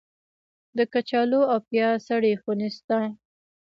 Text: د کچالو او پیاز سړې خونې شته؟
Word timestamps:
د 0.77 0.79
کچالو 0.93 1.41
او 1.51 1.59
پیاز 1.69 1.97
سړې 2.07 2.33
خونې 2.41 2.69
شته؟ 2.77 2.99